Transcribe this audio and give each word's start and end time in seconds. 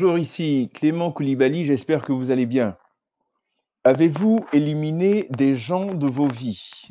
Bonjour, 0.00 0.18
ici 0.18 0.70
Clément 0.72 1.12
Koulibaly, 1.12 1.66
j'espère 1.66 2.00
que 2.00 2.12
vous 2.14 2.30
allez 2.30 2.46
bien. 2.46 2.78
Avez-vous 3.84 4.46
éliminé 4.50 5.26
des 5.28 5.58
gens 5.58 5.92
de 5.92 6.06
vos 6.06 6.26
vies? 6.26 6.88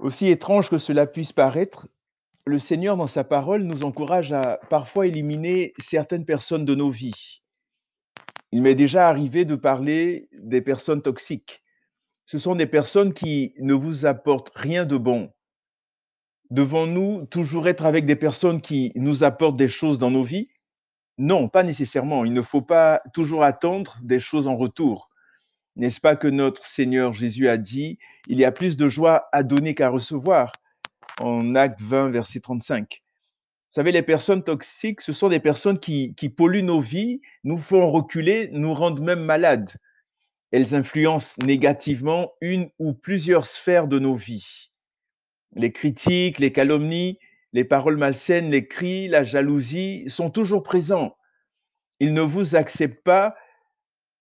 Aussi 0.00 0.26
étrange 0.26 0.68
que 0.68 0.78
cela 0.78 1.06
puisse 1.06 1.32
paraître, 1.32 1.86
le 2.44 2.58
Seigneur, 2.58 2.96
dans 2.96 3.06
sa 3.06 3.22
parole, 3.22 3.62
nous 3.62 3.84
encourage 3.84 4.32
à 4.32 4.58
parfois 4.68 5.06
éliminer 5.06 5.74
certaines 5.78 6.24
personnes 6.24 6.64
de 6.64 6.74
nos 6.74 6.90
vies. 6.90 7.44
Il 8.50 8.62
m'est 8.62 8.74
déjà 8.74 9.08
arrivé 9.08 9.44
de 9.44 9.54
parler 9.54 10.28
des 10.32 10.60
personnes 10.60 11.02
toxiques. 11.02 11.62
Ce 12.26 12.38
sont 12.38 12.56
des 12.56 12.66
personnes 12.66 13.14
qui 13.14 13.54
ne 13.60 13.74
vous 13.74 14.06
apportent 14.06 14.50
rien 14.56 14.84
de 14.84 14.96
bon. 14.96 15.30
Devons-nous 16.50 17.26
toujours 17.26 17.68
être 17.68 17.84
avec 17.84 18.06
des 18.06 18.16
personnes 18.16 18.60
qui 18.60 18.92
nous 18.94 19.22
apportent 19.22 19.58
des 19.58 19.68
choses 19.68 19.98
dans 19.98 20.10
nos 20.10 20.22
vies? 20.22 20.48
Non, 21.18 21.48
pas 21.48 21.62
nécessairement. 21.62 22.24
Il 22.24 22.32
ne 22.32 22.42
faut 22.42 22.62
pas 22.62 23.02
toujours 23.12 23.44
attendre 23.44 23.98
des 24.02 24.20
choses 24.20 24.48
en 24.48 24.56
retour. 24.56 25.10
N'est-ce 25.76 26.00
pas 26.00 26.16
que 26.16 26.28
notre 26.28 26.64
Seigneur 26.64 27.12
Jésus 27.12 27.48
a 27.48 27.58
dit, 27.58 27.98
il 28.28 28.38
y 28.38 28.44
a 28.44 28.52
plus 28.52 28.76
de 28.76 28.88
joie 28.88 29.28
à 29.32 29.42
donner 29.42 29.74
qu'à 29.74 29.90
recevoir 29.90 30.52
en 31.20 31.54
Acte 31.54 31.82
20, 31.82 32.10
verset 32.10 32.40
35. 32.40 33.02
Vous 33.02 33.74
savez, 33.74 33.92
les 33.92 34.02
personnes 34.02 34.42
toxiques, 34.42 35.02
ce 35.02 35.12
sont 35.12 35.28
des 35.28 35.40
personnes 35.40 35.78
qui, 35.78 36.14
qui 36.14 36.30
polluent 36.30 36.62
nos 36.62 36.80
vies, 36.80 37.20
nous 37.44 37.58
font 37.58 37.90
reculer, 37.90 38.48
nous 38.52 38.72
rendent 38.72 39.02
même 39.02 39.22
malades. 39.22 39.72
Elles 40.50 40.74
influencent 40.74 41.36
négativement 41.44 42.32
une 42.40 42.70
ou 42.78 42.94
plusieurs 42.94 43.44
sphères 43.44 43.86
de 43.86 43.98
nos 43.98 44.14
vies. 44.14 44.70
Les 45.54 45.72
critiques, 45.72 46.38
les 46.38 46.52
calomnies, 46.52 47.18
les 47.52 47.64
paroles 47.64 47.96
malsaines, 47.96 48.50
les 48.50 48.66
cris, 48.66 49.08
la 49.08 49.24
jalousie 49.24 50.04
sont 50.08 50.30
toujours 50.30 50.62
présents. 50.62 51.16
Ils 52.00 52.14
ne 52.14 52.20
vous 52.20 52.54
acceptent 52.56 53.02
pas 53.02 53.34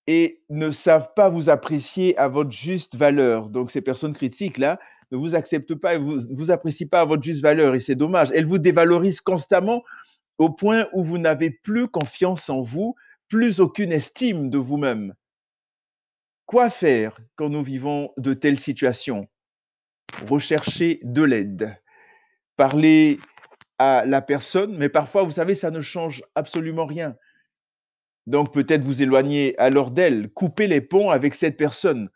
et 0.07 0.41
ne 0.49 0.71
savent 0.71 1.13
pas 1.15 1.29
vous 1.29 1.49
apprécier 1.49 2.17
à 2.17 2.27
votre 2.29 2.51
juste 2.51 2.95
valeur. 2.95 3.49
Donc 3.49 3.71
ces 3.71 3.81
personnes 3.81 4.13
critiques-là 4.13 4.79
ne 5.11 5.17
vous 5.17 5.35
acceptent 5.35 5.75
pas 5.75 5.95
et 5.95 5.97
vous 5.97 6.19
vous 6.31 6.51
apprécient 6.51 6.87
pas 6.87 7.01
à 7.01 7.05
votre 7.05 7.23
juste 7.23 7.41
valeur 7.41 7.75
et 7.75 7.79
c'est 7.79 7.95
dommage. 7.95 8.31
Elles 8.33 8.45
vous 8.45 8.57
dévalorisent 8.57 9.21
constamment 9.21 9.83
au 10.37 10.49
point 10.49 10.87
où 10.93 11.03
vous 11.03 11.17
n'avez 11.17 11.49
plus 11.49 11.87
confiance 11.87 12.49
en 12.49 12.61
vous, 12.61 12.95
plus 13.27 13.59
aucune 13.59 13.91
estime 13.91 14.49
de 14.49 14.57
vous-même. 14.57 15.13
Quoi 16.45 16.69
faire 16.69 17.19
quand 17.35 17.49
nous 17.49 17.63
vivons 17.63 18.13
de 18.17 18.33
telles 18.33 18.59
situations? 18.59 19.27
Rechercher 20.27 20.99
de 21.03 21.23
l'aide. 21.23 21.79
Parler 22.55 23.19
à 23.77 24.05
la 24.05 24.21
personne, 24.21 24.77
mais 24.77 24.89
parfois, 24.89 25.23
vous 25.23 25.31
savez, 25.31 25.53
ça 25.53 25.69
ne 25.69 25.81
change 25.81 26.23
absolument 26.35 26.85
rien. 26.85 27.15
Donc 28.25 28.53
peut-être 28.53 28.83
vous 28.83 29.01
éloigner 29.01 29.57
alors 29.57 29.89
d'elle, 29.89 30.29
couper 30.29 30.67
les 30.67 30.81
ponts 30.81 31.11
avec 31.11 31.33
cette 31.33 31.55
personne. 31.55 32.09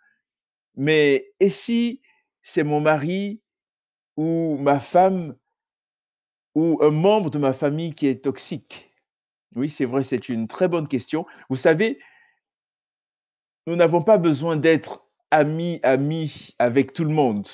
Mais 0.75 1.31
et 1.39 1.49
si 1.49 2.01
c'est 2.43 2.63
mon 2.63 2.81
mari 2.81 3.41
ou 4.17 4.57
ma 4.57 4.79
femme 4.79 5.35
ou 6.53 6.79
un 6.81 6.91
membre 6.91 7.29
de 7.29 7.37
ma 7.37 7.53
famille 7.53 7.93
qui 7.93 8.07
est 8.07 8.23
toxique? 8.23 8.93
Oui, 9.55 9.69
c'est 9.69 9.85
vrai, 9.85 10.03
c'est 10.03 10.27
une 10.27 10.47
très 10.47 10.67
bonne 10.67 10.87
question. 10.87 11.25
Vous 11.49 11.55
savez, 11.55 11.99
nous 13.67 13.75
n'avons 13.75 14.01
pas 14.01 14.17
besoin 14.17 14.57
d'être 14.57 15.05
amis, 15.29 15.79
amis 15.83 16.55
avec 16.59 16.93
tout 16.93 17.05
le 17.05 17.13
monde. 17.13 17.47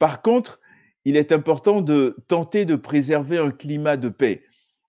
Par 0.00 0.22
contre, 0.22 0.60
il 1.04 1.16
est 1.16 1.30
important 1.30 1.82
de 1.82 2.16
tenter 2.26 2.64
de 2.64 2.74
préserver 2.74 3.36
un 3.36 3.50
climat 3.50 3.98
de 3.98 4.08
paix. 4.08 4.42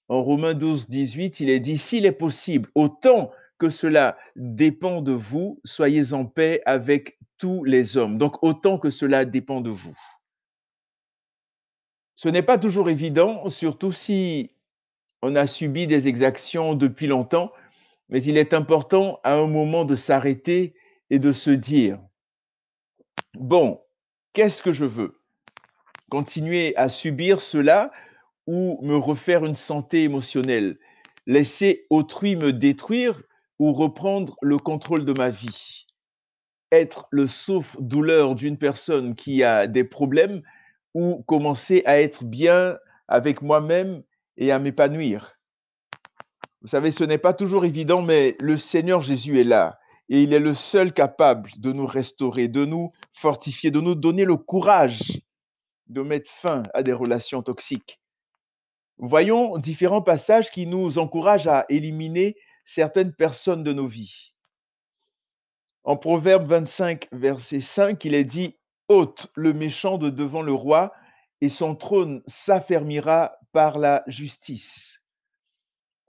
En 0.07 0.23
Romains 0.23 0.53
12, 0.53 0.87
18, 0.87 1.41
il 1.41 1.49
est 1.49 1.59
dit, 1.59 1.77
s'il 1.77 2.05
est 2.05 2.13
possible, 2.13 2.69
autant 2.75 3.29
que 3.59 3.67
cela 3.67 4.17
dépend 4.37 5.01
de 5.01 5.11
vous, 5.11 5.59
soyez 5.65 6.13
en 6.13 6.25
paix 6.25 6.61
avec 6.65 7.19
tous 7.37 7.65
les 7.65 7.97
hommes. 7.97 8.17
Donc, 8.17 8.41
autant 8.41 8.79
que 8.79 8.89
cela 8.89 9.25
dépend 9.25 9.59
de 9.59 9.69
vous. 9.69 9.97
Ce 12.15 12.29
n'est 12.29 12.41
pas 12.41 12.57
toujours 12.57 12.89
évident, 12.89 13.49
surtout 13.49 13.91
si 13.91 14.55
on 15.21 15.35
a 15.35 15.45
subi 15.45 15.87
des 15.87 16.07
exactions 16.07 16.73
depuis 16.73 17.07
longtemps, 17.07 17.51
mais 18.07 18.23
il 18.23 18.37
est 18.37 18.53
important 18.53 19.19
à 19.23 19.33
un 19.33 19.47
moment 19.47 19.83
de 19.83 19.97
s'arrêter 19.97 20.73
et 21.09 21.19
de 21.19 21.33
se 21.33 21.51
dire, 21.51 21.99
bon, 23.33 23.80
qu'est-ce 24.33 24.63
que 24.63 24.71
je 24.71 24.85
veux? 24.85 25.19
Continuer 26.09 26.75
à 26.75 26.89
subir 26.89 27.41
cela 27.41 27.91
ou 28.47 28.79
me 28.81 28.95
refaire 28.95 29.45
une 29.45 29.55
santé 29.55 30.03
émotionnelle? 30.03 30.77
Laisser 31.27 31.85
autrui 31.89 32.35
me 32.35 32.51
détruire 32.51 33.21
ou 33.59 33.73
reprendre 33.73 34.35
le 34.41 34.57
contrôle 34.57 35.05
de 35.05 35.13
ma 35.13 35.29
vie? 35.29 35.85
Être 36.71 37.07
le 37.11 37.27
souffre-douleur 37.27 38.35
d'une 38.35 38.57
personne 38.57 39.15
qui 39.15 39.43
a 39.43 39.67
des 39.67 39.83
problèmes 39.83 40.41
ou 40.93 41.23
commencer 41.23 41.83
à 41.85 42.01
être 42.01 42.23
bien 42.23 42.77
avec 43.07 43.41
moi-même 43.41 44.03
et 44.37 44.51
à 44.51 44.59
m'épanouir? 44.59 45.37
Vous 46.61 46.67
savez, 46.67 46.91
ce 46.91 47.03
n'est 47.03 47.17
pas 47.17 47.33
toujours 47.33 47.65
évident, 47.65 48.01
mais 48.01 48.35
le 48.39 48.57
Seigneur 48.57 49.01
Jésus 49.01 49.39
est 49.39 49.45
là 49.45 49.80
et 50.11 50.23
il 50.23 50.33
est 50.33 50.39
le 50.39 50.53
seul 50.53 50.91
capable 50.91 51.49
de 51.57 51.71
nous 51.71 51.87
restaurer, 51.87 52.49
de 52.49 52.65
nous 52.65 52.91
fortifier, 53.13 53.71
de 53.71 53.79
nous 53.79 53.95
donner 53.95 54.25
le 54.25 54.35
courage 54.35 55.21
de 55.87 56.01
mettre 56.01 56.29
fin 56.29 56.63
à 56.73 56.83
des 56.83 56.91
relations 56.91 57.41
toxiques. 57.41 58.01
Voyons 58.97 59.57
différents 59.57 60.01
passages 60.01 60.51
qui 60.51 60.67
nous 60.67 60.97
encouragent 60.97 61.47
à 61.47 61.65
éliminer 61.69 62.35
certaines 62.65 63.13
personnes 63.13 63.63
de 63.63 63.71
nos 63.71 63.87
vies. 63.87 64.33
En 65.85 65.95
Proverbe 65.95 66.45
25, 66.45 67.07
verset 67.13 67.61
5, 67.61 68.03
il 68.03 68.13
est 68.13 68.25
dit 68.25 68.57
ôte 68.89 69.31
le 69.35 69.53
méchant 69.53 69.97
de 69.97 70.09
devant 70.09 70.41
le 70.41 70.53
roi, 70.53 70.91
et 71.39 71.49
son 71.49 71.73
trône 71.73 72.21
s'affermira 72.27 73.37
par 73.53 73.79
la 73.79 74.03
justice. 74.07 75.01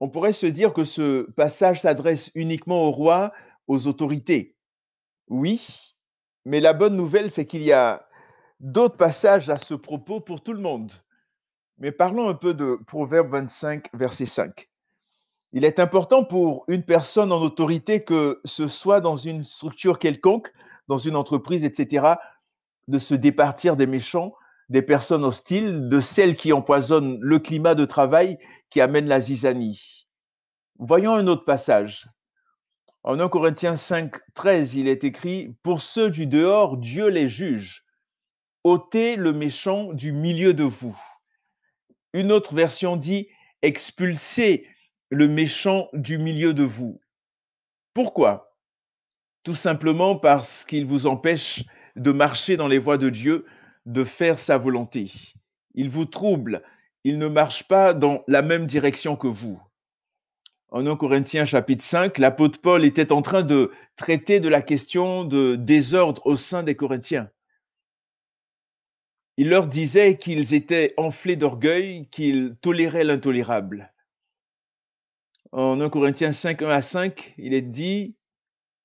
On 0.00 0.08
pourrait 0.08 0.32
se 0.32 0.46
dire 0.46 0.72
que 0.72 0.82
ce 0.82 1.30
passage 1.30 1.82
s'adresse 1.82 2.32
uniquement 2.34 2.82
au 2.82 2.91
roi, 2.91 3.32
aux 3.72 3.87
autorités. 3.87 4.55
Oui, 5.28 5.94
mais 6.44 6.60
la 6.60 6.75
bonne 6.75 6.94
nouvelle, 6.94 7.31
c'est 7.31 7.47
qu'il 7.47 7.62
y 7.62 7.72
a 7.72 8.06
d'autres 8.60 8.99
passages 8.99 9.49
à 9.49 9.56
ce 9.56 9.72
propos 9.75 10.21
pour 10.21 10.43
tout 10.43 10.53
le 10.53 10.60
monde. 10.60 10.93
Mais 11.78 11.91
parlons 11.91 12.28
un 12.28 12.34
peu 12.34 12.53
de 12.53 12.78
Proverbe 12.87 13.31
25, 13.31 13.88
verset 13.94 14.27
5. 14.27 14.69
Il 15.55 15.65
est 15.65 15.78
important 15.78 16.22
pour 16.22 16.65
une 16.69 16.83
personne 16.83 17.33
en 17.33 17.41
autorité, 17.41 18.05
que 18.05 18.41
ce 18.44 18.69
soit 18.69 19.00
dans 19.00 19.16
une 19.16 19.43
structure 19.43 19.99
quelconque, 19.99 20.53
dans 20.89 20.99
une 20.99 21.16
entreprise, 21.16 21.65
etc., 21.65 22.15
de 22.89 22.99
se 22.99 23.15
départir 23.15 23.77
des 23.77 23.87
méchants, 23.87 24.34
des 24.69 24.83
personnes 24.83 25.25
hostiles, 25.25 25.89
de 25.89 26.00
celles 26.00 26.37
qui 26.37 26.53
empoisonnent 26.53 27.19
le 27.21 27.39
climat 27.39 27.75
de 27.75 27.87
travail, 27.87 28.39
qui 28.69 28.81
amènent 28.81 29.09
la 29.09 29.21
zizanie. 29.21 30.06
Voyons 30.78 31.15
un 31.15 31.27
autre 31.27 31.44
passage. 31.44 32.09
En 33.04 33.18
1 33.18 33.28
Corinthiens 33.28 33.74
5, 33.74 34.14
13, 34.34 34.74
il 34.76 34.86
est 34.86 35.02
écrit 35.02 35.56
Pour 35.64 35.82
ceux 35.82 36.08
du 36.08 36.26
dehors, 36.26 36.76
Dieu 36.76 37.08
les 37.08 37.28
juge. 37.28 37.84
ôtez 38.62 39.16
le 39.16 39.32
méchant 39.32 39.92
du 39.92 40.12
milieu 40.12 40.54
de 40.54 40.62
vous. 40.62 40.96
Une 42.12 42.30
autre 42.30 42.54
version 42.54 42.96
dit 42.96 43.26
Expulsez 43.62 44.68
le 45.10 45.27
méchant 45.27 45.88
du 45.92 46.16
milieu 46.16 46.54
de 46.54 46.62
vous. 46.62 47.00
Pourquoi? 47.92 48.56
Tout 49.42 49.56
simplement 49.56 50.15
parce 50.15 50.65
qu'il 50.65 50.86
vous 50.86 51.09
empêche 51.09 51.65
de 51.97 52.12
marcher 52.12 52.56
dans 52.56 52.68
les 52.68 52.78
voies 52.78 52.98
de 52.98 53.10
Dieu, 53.10 53.47
de 53.84 54.04
faire 54.04 54.38
sa 54.38 54.59
volonté. 54.59 55.10
Il 55.74 55.91
vous 55.91 56.04
trouble, 56.04 56.62
il 57.03 57.18
ne 57.18 57.27
marche 57.27 57.66
pas 57.66 57.94
dans 57.94 58.22
la 58.28 58.42
même 58.42 58.66
direction 58.66 59.16
que 59.16 59.27
vous. 59.27 59.60
En 60.72 60.86
1 60.86 60.97
Corinthiens 60.97 61.45
chapitre 61.45 61.84
5, 61.84 62.16
l'apôtre 62.16 62.59
Paul 62.59 62.86
était 62.86 63.13
en 63.13 63.21
train 63.21 63.42
de 63.42 63.72
traiter 63.95 64.41
de 64.41 64.48
la 64.48 64.63
question 64.63 65.22
de 65.22 65.54
désordre 65.54 66.22
au 66.24 66.36
sein 66.36 66.63
des 66.63 66.74
Corinthiens. 66.74 67.30
Il 69.36 69.51
leur 69.51 69.66
disait 69.66 70.16
qu'ils 70.16 70.54
étaient 70.54 70.95
enflés 70.97 71.36
d'orgueil, 71.36 72.09
qu'ils 72.10 72.57
toléraient 72.63 73.04
l'intolérable. 73.04 73.92
En 75.53 75.78
1 75.78 75.91
Corinthiens 75.91 76.33
5, 76.33 76.63
1 76.63 76.69
à 76.71 76.80
5, 76.80 77.34
il 77.36 77.53
est 77.53 77.60
dit, 77.60 78.16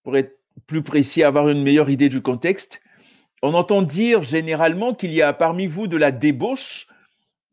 pour 0.04 0.18
être 0.18 0.38
plus 0.66 0.84
précis, 0.84 1.24
avoir 1.24 1.48
une 1.48 1.64
meilleure 1.64 1.90
idée 1.90 2.10
du 2.10 2.22
contexte, 2.22 2.82
on 3.42 3.54
entend 3.54 3.82
dire 3.82 4.24
généralement 4.24 4.94
qu'il 4.94 5.14
y 5.14 5.22
a 5.22 5.32
parmi 5.32 5.68
vous 5.68 5.88
de 5.88 5.96
la 5.96 6.12
débauche 6.12 6.90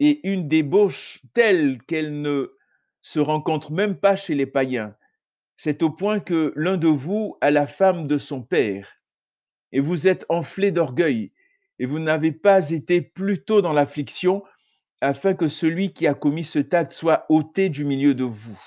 et 0.00 0.28
une 0.28 0.48
débauche 0.48 1.20
telle 1.34 1.80
qu'elle 1.84 2.20
ne 2.20 2.56
se 3.04 3.20
rencontre 3.20 3.70
même 3.70 3.96
pas 3.96 4.16
chez 4.16 4.34
les 4.34 4.46
païens. 4.46 4.96
C'est 5.56 5.82
au 5.82 5.90
point 5.90 6.20
que 6.20 6.54
l'un 6.56 6.78
de 6.78 6.88
vous 6.88 7.36
a 7.42 7.50
la 7.50 7.66
femme 7.66 8.06
de 8.06 8.16
son 8.16 8.42
père, 8.42 8.88
et 9.72 9.80
vous 9.80 10.08
êtes 10.08 10.24
enflé 10.30 10.70
d'orgueil, 10.70 11.30
et 11.78 11.84
vous 11.84 11.98
n'avez 11.98 12.32
pas 12.32 12.70
été 12.70 13.02
plus 13.02 13.44
tôt 13.44 13.60
dans 13.60 13.74
l'affliction, 13.74 14.42
afin 15.02 15.34
que 15.34 15.48
celui 15.48 15.92
qui 15.92 16.06
a 16.06 16.14
commis 16.14 16.44
cet 16.44 16.72
acte 16.72 16.92
soit 16.92 17.26
ôté 17.28 17.68
du 17.68 17.84
milieu 17.84 18.14
de 18.14 18.24
vous. 18.24 18.58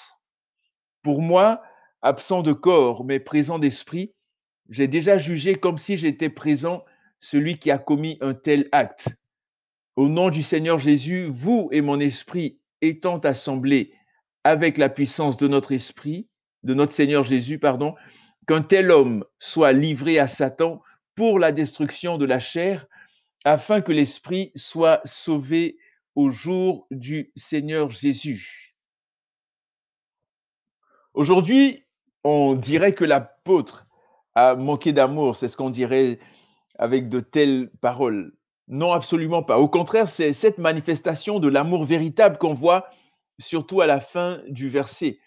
Pour 1.01 1.23
moi, 1.23 1.63
absent 2.03 2.43
de 2.43 2.53
corps, 2.53 3.05
mais 3.05 3.19
présent 3.19 3.57
d'esprit, 3.57 4.13
j'ai 4.69 4.87
déjà 4.87 5.17
jugé 5.17 5.55
comme 5.55 5.79
si 5.79 5.97
j'étais 5.97 6.29
présent 6.29 6.85
celui 7.17 7.57
qui 7.57 7.71
a 7.71 7.79
commis 7.79 8.19
un 8.21 8.35
tel 8.35 8.69
acte. 8.71 9.09
Au 9.95 10.07
nom 10.07 10.29
du 10.29 10.43
Seigneur 10.43 10.77
Jésus, 10.77 11.27
vous 11.27 11.69
et 11.71 11.81
mon 11.81 11.99
esprit 11.99 12.59
étant 12.81 13.17
assemblés 13.17 13.96
avec 14.47 14.77
la 14.77 14.87
puissance 14.87 15.35
de 15.35 15.49
notre 15.49 15.73
esprit, 15.73 16.29
de 16.63 16.73
notre 16.73 16.93
Seigneur 16.93 17.25
Jésus, 17.25 17.59
pardon, 17.59 17.95
qu'un 18.47 18.61
tel 18.61 18.91
homme 18.91 19.25
soit 19.39 19.73
livré 19.73 20.19
à 20.19 20.29
Satan 20.29 20.81
pour 21.15 21.37
la 21.37 21.51
destruction 21.51 22.17
de 22.17 22.23
la 22.23 22.39
chair, 22.39 22.85
afin 23.43 23.81
que 23.81 23.91
l'esprit 23.91 24.53
soit 24.55 25.01
sauvé 25.03 25.77
au 26.15 26.29
jour 26.29 26.87
du 26.91 27.29
Seigneur 27.35 27.89
Jésus. 27.89 28.73
Aujourd'hui, 31.13 31.83
on 32.23 32.53
dirait 32.53 32.93
que 32.93 33.03
l'apôtre 33.03 33.85
a 34.33 34.55
manqué 34.55 34.93
d'amour, 34.93 35.35
c'est 35.35 35.49
ce 35.49 35.57
qu'on 35.57 35.71
dirait 35.71 36.19
avec 36.79 37.09
de 37.09 37.19
telles 37.19 37.69
paroles. 37.81 38.31
Non, 38.69 38.93
absolument 38.93 39.43
pas. 39.43 39.59
Au 39.59 39.67
contraire, 39.67 40.07
c'est 40.07 40.31
cette 40.31 40.57
manifestation 40.57 41.39
de 41.39 41.49
l'amour 41.49 41.83
véritable 41.83 42.37
qu'on 42.37 42.53
voit 42.53 42.89
surtout 43.39 43.81
à 43.81 43.87
la 43.87 43.99
fin 43.99 44.41
du 44.47 44.69
verset, 44.69 45.19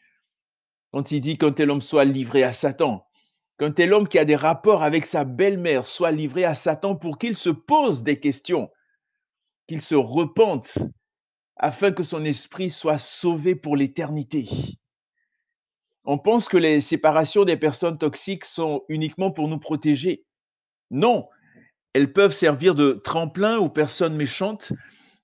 quand 0.92 1.10
il 1.10 1.20
dit 1.20 1.38
qu'un 1.38 1.52
tel 1.52 1.70
homme 1.70 1.80
soit 1.80 2.04
livré 2.04 2.42
à 2.42 2.52
Satan, 2.52 3.06
qu'un 3.58 3.70
tel 3.70 3.92
homme 3.92 4.08
qui 4.08 4.18
a 4.18 4.24
des 4.24 4.36
rapports 4.36 4.82
avec 4.82 5.06
sa 5.06 5.24
belle-mère 5.24 5.86
soit 5.86 6.10
livré 6.10 6.44
à 6.44 6.54
Satan 6.54 6.96
pour 6.96 7.18
qu'il 7.18 7.36
se 7.36 7.50
pose 7.50 8.02
des 8.02 8.18
questions 8.18 8.70
qu'il 9.70 9.82
se 9.82 9.94
repente 9.94 10.78
afin 11.54 11.92
que 11.92 12.02
son 12.02 12.24
esprit 12.24 12.70
soit 12.70 12.98
sauvé 12.98 13.54
pour 13.54 13.76
l'éternité. 13.76 14.48
On 16.04 16.18
pense 16.18 16.48
que 16.48 16.56
les 16.56 16.80
séparations 16.80 17.44
des 17.44 17.56
personnes 17.56 17.96
toxiques 17.96 18.46
sont 18.46 18.82
uniquement 18.88 19.30
pour 19.30 19.46
nous 19.46 19.60
protéger. 19.60 20.24
Non, 20.90 21.28
elles 21.92 22.12
peuvent 22.12 22.34
servir 22.34 22.74
de 22.74 22.94
tremplin 22.94 23.58
aux 23.58 23.68
personnes 23.68 24.16
méchantes 24.16 24.72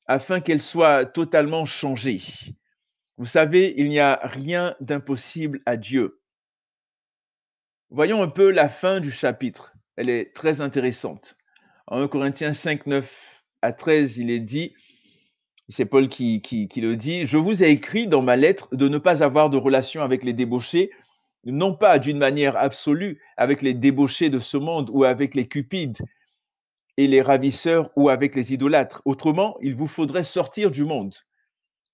afin 0.06 0.38
qu'elles 0.38 0.62
soient 0.62 1.06
totalement 1.06 1.64
changées. 1.64 2.22
Vous 3.18 3.24
savez, 3.26 3.74
il 3.78 3.88
n'y 3.88 3.98
a 3.98 4.20
rien 4.22 4.76
d'impossible 4.80 5.62
à 5.64 5.78
Dieu. 5.78 6.20
Voyons 7.88 8.22
un 8.22 8.28
peu 8.28 8.50
la 8.50 8.68
fin 8.68 9.00
du 9.00 9.10
chapitre. 9.10 9.72
Elle 9.96 10.10
est 10.10 10.34
très 10.34 10.60
intéressante. 10.60 11.36
En 11.86 12.02
1 12.02 12.08
Corinthiens 12.08 12.52
5, 12.52 12.86
9 12.86 13.44
à 13.62 13.72
13, 13.72 14.18
il 14.18 14.30
est 14.30 14.40
dit, 14.40 14.74
c'est 15.68 15.86
Paul 15.86 16.08
qui, 16.08 16.42
qui, 16.42 16.68
le 16.80 16.96
dit, 16.96 17.26
je 17.26 17.38
vous 17.38 17.64
ai 17.64 17.70
écrit 17.70 18.06
dans 18.06 18.22
ma 18.22 18.36
lettre 18.36 18.68
de 18.76 18.88
ne 18.88 18.98
pas 18.98 19.22
avoir 19.22 19.48
de 19.48 19.56
relation 19.56 20.02
avec 20.02 20.22
les 20.22 20.34
débauchés, 20.34 20.90
non 21.44 21.74
pas 21.74 21.98
d'une 21.98 22.18
manière 22.18 22.56
absolue 22.56 23.22
avec 23.36 23.62
les 23.62 23.72
débauchés 23.72 24.28
de 24.28 24.40
ce 24.40 24.56
monde 24.56 24.90
ou 24.92 25.04
avec 25.04 25.34
les 25.34 25.48
cupides 25.48 25.98
et 26.98 27.06
les 27.06 27.22
ravisseurs 27.22 27.90
ou 27.96 28.10
avec 28.10 28.34
les 28.34 28.52
idolâtres. 28.52 29.00
Autrement, 29.04 29.56
il 29.62 29.74
vous 29.74 29.88
faudrait 29.88 30.24
sortir 30.24 30.70
du 30.70 30.84
monde. 30.84 31.14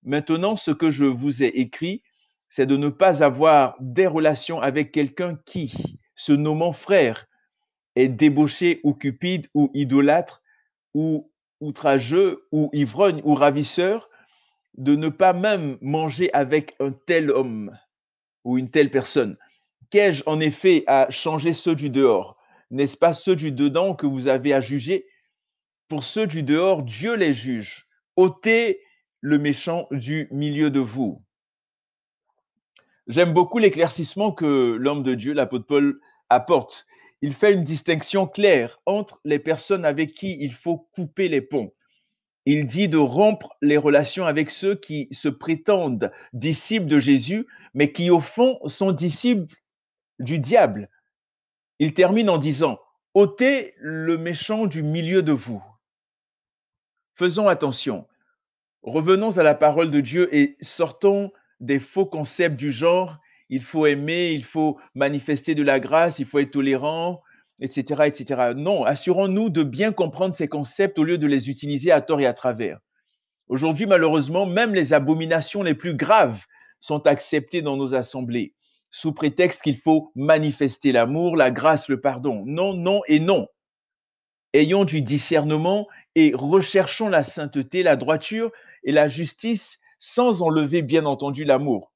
Maintenant, 0.04 0.56
ce 0.56 0.70
que 0.70 0.90
je 0.90 1.04
vous 1.04 1.42
ai 1.42 1.46
écrit, 1.46 2.02
c'est 2.48 2.66
de 2.66 2.76
ne 2.76 2.88
pas 2.88 3.22
avoir 3.22 3.76
des 3.80 4.06
relations 4.06 4.60
avec 4.60 4.92
quelqu'un 4.92 5.38
qui, 5.46 5.98
se 6.16 6.32
nommant 6.32 6.72
frère, 6.72 7.26
est 7.94 8.08
débauché 8.08 8.80
ou 8.84 8.94
cupide 8.94 9.46
ou 9.54 9.70
idolâtre 9.74 10.42
ou 10.94 11.30
outrageux 11.60 12.46
ou 12.50 12.68
ivrogne 12.72 13.22
ou 13.24 13.34
ravisseur, 13.34 14.10
de 14.76 14.96
ne 14.96 15.08
pas 15.08 15.32
même 15.32 15.78
manger 15.80 16.30
avec 16.32 16.74
un 16.80 16.92
tel 16.92 17.30
homme 17.30 17.76
ou 18.44 18.58
une 18.58 18.70
telle 18.70 18.90
personne. 18.90 19.36
Qu'ai-je 19.90 20.22
en 20.26 20.40
effet 20.40 20.84
à 20.86 21.10
changer 21.10 21.52
ceux 21.52 21.74
du 21.74 21.90
dehors? 21.90 22.36
N'est-ce 22.70 22.96
pas 22.96 23.12
ceux 23.12 23.36
du 23.36 23.52
dedans 23.52 23.94
que 23.94 24.06
vous 24.06 24.28
avez 24.28 24.54
à 24.54 24.60
juger? 24.60 25.06
Pour 25.88 26.04
ceux 26.04 26.26
du 26.26 26.42
dehors, 26.42 26.82
Dieu 26.82 27.14
les 27.14 27.34
juge. 27.34 27.86
ôtez 28.16 28.80
le 29.22 29.38
méchant 29.38 29.88
du 29.90 30.28
milieu 30.30 30.70
de 30.70 30.80
vous. 30.80 31.22
J'aime 33.06 33.32
beaucoup 33.32 33.58
l'éclaircissement 33.58 34.32
que 34.32 34.76
l'homme 34.78 35.02
de 35.02 35.14
Dieu, 35.14 35.32
l'apôtre 35.32 35.66
Paul, 35.66 36.00
apporte 36.28 36.86
il 37.22 37.32
fait 37.34 37.52
une 37.52 37.62
distinction 37.62 38.26
claire 38.26 38.80
entre 38.84 39.20
les 39.24 39.38
personnes 39.38 39.84
avec 39.84 40.12
qui 40.12 40.36
il 40.40 40.52
faut 40.52 40.88
couper 40.92 41.28
les 41.28 41.40
ponts. 41.40 41.72
Il 42.46 42.66
dit 42.66 42.88
de 42.88 42.98
rompre 42.98 43.56
les 43.62 43.76
relations 43.76 44.26
avec 44.26 44.50
ceux 44.50 44.74
qui 44.74 45.06
se 45.12 45.28
prétendent 45.28 46.10
disciples 46.32 46.86
de 46.86 46.98
Jésus, 46.98 47.46
mais 47.74 47.92
qui 47.92 48.10
au 48.10 48.18
fond 48.18 48.58
sont 48.66 48.90
disciples 48.90 49.54
du 50.18 50.40
diable. 50.40 50.90
Il 51.78 51.94
termine 51.94 52.28
en 52.28 52.38
disant, 52.38 52.80
ôtez 53.14 53.74
le 53.78 54.18
méchant 54.18 54.66
du 54.66 54.82
milieu 54.82 55.22
de 55.22 55.32
vous. 55.32 55.62
Faisons 57.14 57.46
attention. 57.46 58.08
Revenons 58.82 59.38
à 59.38 59.42
la 59.42 59.54
parole 59.54 59.90
de 59.90 60.00
Dieu 60.00 60.34
et 60.34 60.56
sortons 60.60 61.32
des 61.60 61.78
faux 61.78 62.06
concepts 62.06 62.56
du 62.56 62.72
genre 62.72 63.18
il 63.52 63.62
faut 63.62 63.84
aimer, 63.84 64.32
il 64.32 64.44
faut 64.44 64.78
manifester 64.94 65.54
de 65.54 65.62
la 65.62 65.78
grâce, 65.78 66.18
il 66.18 66.24
faut 66.24 66.38
être 66.38 66.52
tolérant, 66.52 67.20
etc. 67.60 68.04
etc. 68.06 68.52
Non, 68.56 68.82
assurons-nous 68.84 69.50
de 69.50 69.62
bien 69.62 69.92
comprendre 69.92 70.34
ces 70.34 70.48
concepts 70.48 70.98
au 70.98 71.04
lieu 71.04 71.18
de 71.18 71.26
les 71.26 71.50
utiliser 71.50 71.92
à 71.92 72.00
tort 72.00 72.22
et 72.22 72.26
à 72.26 72.32
travers. 72.32 72.78
Aujourd'hui, 73.48 73.84
malheureusement, 73.84 74.46
même 74.46 74.74
les 74.74 74.94
abominations 74.94 75.62
les 75.62 75.74
plus 75.74 75.94
graves 75.94 76.46
sont 76.80 77.06
acceptées 77.06 77.60
dans 77.60 77.76
nos 77.76 77.94
assemblées, 77.94 78.54
sous 78.90 79.12
prétexte 79.12 79.60
qu'il 79.60 79.76
faut 79.76 80.12
manifester 80.14 80.90
l'amour, 80.90 81.36
la 81.36 81.50
grâce, 81.50 81.90
le 81.90 82.00
pardon. 82.00 82.44
Non, 82.46 82.72
non 82.72 83.02
et 83.06 83.20
non. 83.20 83.48
Ayons 84.54 84.86
du 84.86 85.02
discernement 85.02 85.88
et 86.14 86.32
recherchons 86.34 87.10
la 87.10 87.22
sainteté, 87.22 87.82
la 87.82 87.96
droiture 87.96 88.50
et 88.84 88.92
la 88.92 89.08
justice 89.08 89.80
sans 89.98 90.42
enlever 90.42 90.82
bien 90.82 91.06
entendu 91.06 91.44
l'amour 91.44 91.92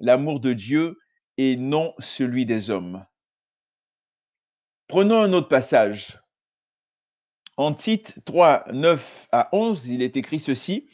l'amour 0.00 0.40
de 0.40 0.52
Dieu 0.52 0.98
et 1.36 1.56
non 1.56 1.94
celui 1.98 2.46
des 2.46 2.70
hommes. 2.70 3.06
Prenons 4.88 5.20
un 5.20 5.32
autre 5.32 5.48
passage. 5.48 6.18
En 7.56 7.74
Tite 7.74 8.24
3, 8.24 8.64
9 8.72 9.28
à 9.30 9.48
11, 9.52 9.86
il 9.88 10.02
est 10.02 10.16
écrit 10.16 10.40
ceci, 10.40 10.88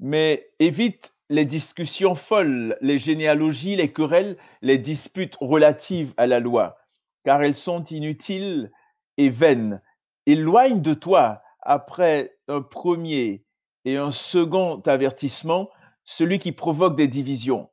mais 0.00 0.50
évite 0.58 1.14
les 1.30 1.44
discussions 1.44 2.14
folles, 2.14 2.76
les 2.80 2.98
généalogies, 2.98 3.76
les 3.76 3.92
querelles, 3.92 4.36
les 4.60 4.78
disputes 4.78 5.36
relatives 5.40 6.12
à 6.16 6.26
la 6.26 6.40
loi, 6.40 6.78
car 7.24 7.42
elles 7.42 7.54
sont 7.54 7.84
inutiles 7.84 8.70
et 9.16 9.30
vaines. 9.30 9.80
Éloigne 10.26 10.82
de 10.82 10.94
toi, 10.94 11.42
après 11.60 12.36
un 12.48 12.62
premier 12.62 13.45
et 13.86 13.96
un 13.96 14.10
second 14.10 14.80
avertissement, 14.80 15.70
celui 16.04 16.38
qui 16.38 16.52
provoque 16.52 16.96
des 16.96 17.08
divisions 17.08 17.70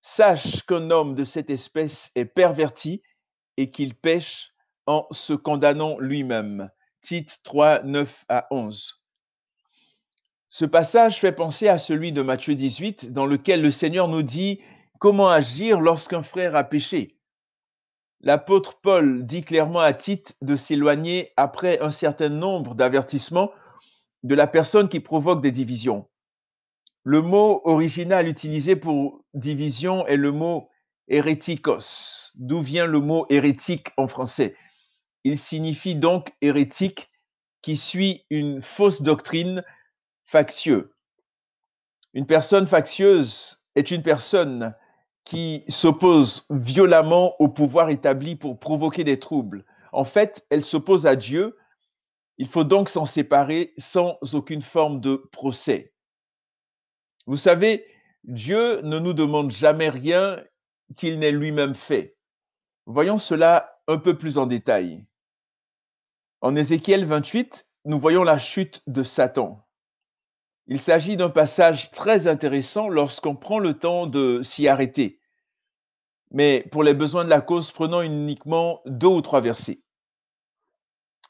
Sache 0.00 0.62
qu'un 0.66 0.90
homme 0.90 1.14
de 1.14 1.24
cette 1.24 1.48
espèce 1.48 2.10
est 2.14 2.26
perverti 2.26 3.02
et 3.56 3.70
qu'il 3.70 3.94
pêche 3.94 4.52
en 4.86 5.06
se 5.10 5.32
condamnant 5.32 5.98
lui-même. 5.98 6.70
Tite 7.00 7.40
3, 7.42 7.84
9 7.84 8.24
à 8.28 8.46
11. 8.50 9.00
Ce 10.50 10.66
passage 10.66 11.20
fait 11.20 11.32
penser 11.32 11.68
à 11.68 11.78
celui 11.78 12.12
de 12.12 12.20
Matthieu 12.20 12.54
18, 12.54 13.12
dans 13.12 13.24
lequel 13.24 13.62
le 13.62 13.70
Seigneur 13.70 14.08
nous 14.08 14.22
dit 14.22 14.60
comment 14.98 15.30
agir 15.30 15.80
lorsqu'un 15.80 16.22
frère 16.22 16.54
a 16.54 16.64
péché? 16.64 17.18
L'apôtre 18.20 18.78
Paul 18.82 19.24
dit 19.24 19.42
clairement 19.42 19.80
à 19.80 19.94
Tite 19.94 20.36
de 20.42 20.56
s'éloigner 20.56 21.32
après 21.38 21.80
un 21.80 21.90
certain 21.90 22.28
nombre 22.28 22.74
d'avertissements 22.74 23.50
de 24.24 24.34
la 24.34 24.46
personne 24.46 24.88
qui 24.88 25.00
provoque 25.00 25.42
des 25.42 25.52
divisions. 25.52 26.08
Le 27.04 27.22
mot 27.22 27.60
original 27.64 28.26
utilisé 28.26 28.74
pour 28.74 29.22
division 29.34 30.06
est 30.06 30.16
le 30.16 30.32
mot 30.32 30.70
hérétikos, 31.08 32.32
d'où 32.34 32.62
vient 32.62 32.86
le 32.86 33.00
mot 33.00 33.26
hérétique 33.28 33.88
en 33.98 34.06
français. 34.06 34.56
Il 35.22 35.38
signifie 35.38 35.94
donc 35.94 36.32
hérétique 36.40 37.10
qui 37.60 37.76
suit 37.76 38.24
une 38.30 38.62
fausse 38.62 39.02
doctrine 39.02 39.62
factieux. 40.24 40.94
Une 42.14 42.26
personne 42.26 42.66
factieuse 42.66 43.60
est 43.74 43.90
une 43.90 44.02
personne 44.02 44.74
qui 45.24 45.64
s'oppose 45.68 46.46
violemment 46.50 47.34
au 47.40 47.48
pouvoir 47.48 47.90
établi 47.90 48.36
pour 48.36 48.58
provoquer 48.58 49.04
des 49.04 49.18
troubles. 49.18 49.64
En 49.92 50.04
fait, 50.04 50.46
elle 50.50 50.64
s'oppose 50.64 51.06
à 51.06 51.16
Dieu. 51.16 51.56
Il 52.38 52.48
faut 52.48 52.64
donc 52.64 52.88
s'en 52.88 53.06
séparer 53.06 53.74
sans 53.78 54.18
aucune 54.32 54.62
forme 54.62 55.00
de 55.00 55.16
procès. 55.32 55.94
Vous 57.26 57.36
savez, 57.36 57.86
Dieu 58.24 58.80
ne 58.82 58.98
nous 58.98 59.12
demande 59.12 59.50
jamais 59.50 59.88
rien 59.88 60.42
qu'il 60.96 61.18
n'ait 61.18 61.30
lui-même 61.30 61.74
fait. 61.74 62.16
Voyons 62.86 63.18
cela 63.18 63.80
un 63.86 63.98
peu 63.98 64.18
plus 64.18 64.38
en 64.38 64.46
détail. 64.46 65.06
En 66.40 66.56
Ézéchiel 66.56 67.04
28, 67.04 67.68
nous 67.86 67.98
voyons 67.98 68.24
la 68.24 68.38
chute 68.38 68.82
de 68.86 69.02
Satan. 69.02 69.66
Il 70.66 70.80
s'agit 70.80 71.16
d'un 71.16 71.30
passage 71.30 71.90
très 71.90 72.26
intéressant 72.26 72.88
lorsqu'on 72.88 73.36
prend 73.36 73.58
le 73.58 73.78
temps 73.78 74.06
de 74.06 74.42
s'y 74.42 74.66
arrêter. 74.66 75.20
Mais 76.30 76.66
pour 76.72 76.82
les 76.82 76.94
besoins 76.94 77.24
de 77.24 77.30
la 77.30 77.40
cause, 77.42 77.70
prenons 77.70 78.02
uniquement 78.02 78.80
deux 78.86 79.06
ou 79.06 79.20
trois 79.20 79.40
versets. 79.40 79.83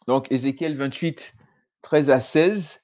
Donc 0.07 0.31
Ézéchiel 0.31 0.77
28, 0.77 1.35
13 1.83 2.11
à 2.11 2.21
16. 2.21 2.83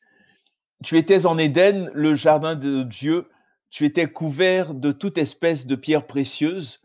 Tu 0.82 0.96
étais 0.96 1.26
en 1.26 1.36
Éden, 1.38 1.90
le 1.94 2.14
jardin 2.14 2.54
de 2.54 2.82
Dieu. 2.82 3.28
Tu 3.70 3.84
étais 3.84 4.06
couvert 4.06 4.74
de 4.74 4.92
toute 4.92 5.18
espèce 5.18 5.66
de 5.66 5.76
pierres 5.76 6.06
précieuses, 6.06 6.80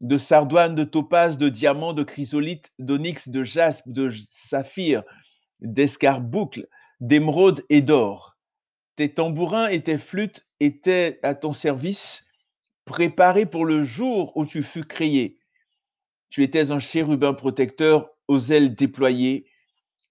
de 0.00 0.18
sardoine, 0.18 0.74
de 0.74 0.84
topaz, 0.84 1.36
de 1.36 1.48
diamants, 1.48 1.92
de 1.92 2.04
chrysolite, 2.04 2.72
d'onyx, 2.78 3.28
de 3.28 3.44
jaspe, 3.44 3.88
de 3.88 4.10
saphir, 4.10 5.02
d'escarboucle, 5.60 6.68
d'émeraude 7.00 7.64
et 7.68 7.82
d'or. 7.82 8.38
Tes 8.96 9.12
tambourins 9.12 9.68
et 9.68 9.82
tes 9.82 9.98
flûtes 9.98 10.46
étaient 10.60 11.18
à 11.22 11.34
ton 11.34 11.52
service, 11.52 12.24
préparés 12.84 13.46
pour 13.46 13.64
le 13.64 13.82
jour 13.82 14.36
où 14.36 14.46
tu 14.46 14.62
fus 14.62 14.84
créé. 14.84 15.38
Tu 16.30 16.42
étais 16.42 16.70
un 16.70 16.78
chérubin 16.78 17.34
protecteur 17.34 18.10
aux 18.28 18.40
ailes 18.40 18.74
déployées. 18.74 19.46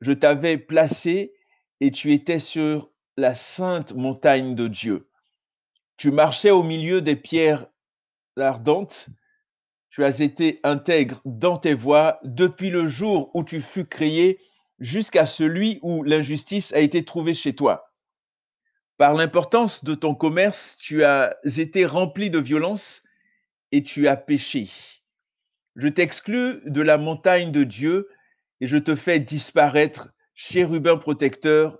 Je 0.02 0.12
t'avais 0.12 0.58
placé 0.58 1.34
et 1.80 1.92
tu 1.92 2.12
étais 2.14 2.40
sur 2.40 2.92
la 3.18 3.36
sainte 3.36 3.94
montagne 3.94 4.56
de 4.56 4.68
Dieu. 4.68 5.08
Tu 5.98 6.12
marchais 6.12 6.50
au 6.50 6.64
milieu 6.64 7.02
des 7.02 7.16
pierres 7.16 7.68
ardentes. 8.36 9.08
Tu 9.90 10.04
as 10.04 10.20
été 10.22 10.60
intègre 10.64 11.22
dans 11.26 11.58
tes 11.58 11.76
voies 11.76 12.20
depuis 12.24 12.72
le 12.72 12.88
jour 12.88 13.30
où 13.36 13.44
tu 13.44 13.62
fus 13.62 13.86
créé 13.86 14.40
jusqu'à 14.80 15.28
celui 15.28 15.80
où 15.84 16.02
l'injustice 16.02 16.74
a 16.74 16.80
été 16.80 17.06
trouvée 17.06 17.36
chez 17.36 17.54
toi. 17.54 17.94
Par 18.98 19.14
l'importance 19.14 19.84
de 19.84 19.94
ton 19.94 20.16
commerce, 20.16 20.76
tu 20.80 21.04
as 21.04 21.36
été 21.58 21.86
rempli 21.86 22.30
de 22.30 22.40
violence 22.40 23.04
et 23.72 23.84
tu 23.84 24.08
as 24.08 24.16
péché. 24.16 24.70
Je 25.76 25.88
t'exclus 25.88 26.62
de 26.66 26.82
la 26.82 26.98
montagne 26.98 27.52
de 27.52 27.64
Dieu 27.64 28.10
et 28.62 28.68
je 28.68 28.78
te 28.78 28.96
fais 28.96 29.20
disparaître, 29.20 30.10
chérubin 30.36 30.96
protecteur, 30.96 31.80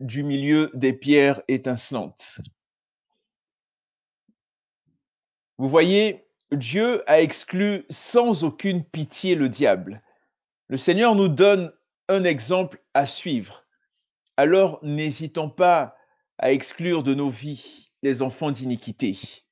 du 0.00 0.22
milieu 0.22 0.70
des 0.74 0.92
pierres 0.92 1.42
étincelantes. 1.48 2.40
Vous 5.58 5.68
voyez, 5.68 6.26
Dieu 6.52 7.08
a 7.10 7.20
exclu 7.20 7.84
sans 7.88 8.44
aucune 8.44 8.84
pitié 8.84 9.34
le 9.34 9.48
diable. 9.48 10.02
Le 10.68 10.76
Seigneur 10.76 11.14
nous 11.14 11.28
donne 11.28 11.72
un 12.08 12.24
exemple 12.24 12.82
à 12.94 13.06
suivre. 13.06 13.64
Alors 14.36 14.78
n'hésitons 14.82 15.48
pas 15.48 15.96
à 16.38 16.52
exclure 16.52 17.02
de 17.02 17.14
nos 17.14 17.30
vies 17.30 17.90
les 18.02 18.20
enfants 18.22 18.50
d'iniquité. 18.50 19.45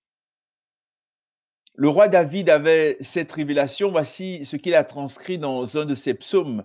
Le 1.77 1.89
roi 1.89 2.09
David 2.09 2.51
avait 2.51 2.97
cette 3.01 3.33
révélation, 3.33 3.91
voici 3.91 4.45
ce 4.45 4.57
qu'il 4.57 4.75
a 4.75 4.85
transcrit 4.85 5.39
dans 5.39 5.77
un 5.77 5.85
de 5.85 5.97
ses 5.97 6.15
psaumes. 6.15 6.63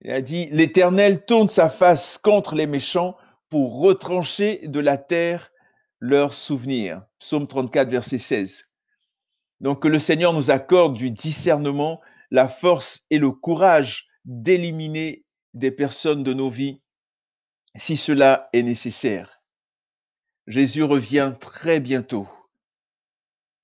Il 0.00 0.10
a 0.10 0.22
dit, 0.22 0.46
L'Éternel 0.50 1.24
tourne 1.26 1.48
sa 1.48 1.68
face 1.68 2.16
contre 2.16 2.54
les 2.54 2.66
méchants 2.66 3.16
pour 3.50 3.80
retrancher 3.80 4.66
de 4.66 4.80
la 4.80 4.96
terre 4.96 5.52
leurs 6.00 6.32
souvenirs. 6.32 7.02
Psaume 7.18 7.46
34, 7.46 7.90
verset 7.90 8.18
16. 8.18 8.64
Donc 9.60 9.82
que 9.82 9.88
le 9.88 9.98
Seigneur 9.98 10.32
nous 10.32 10.50
accorde 10.50 10.94
du 10.94 11.10
discernement, 11.10 12.00
la 12.30 12.48
force 12.48 13.02
et 13.10 13.18
le 13.18 13.32
courage 13.32 14.06
d'éliminer 14.24 15.24
des 15.52 15.70
personnes 15.70 16.22
de 16.22 16.32
nos 16.32 16.50
vies 16.50 16.80
si 17.74 17.96
cela 17.96 18.48
est 18.52 18.62
nécessaire. 18.62 19.42
Jésus 20.46 20.82
revient 20.82 21.34
très 21.38 21.80
bientôt. 21.80 22.28